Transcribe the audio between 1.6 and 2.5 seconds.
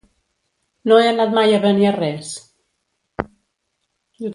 Beniarrés.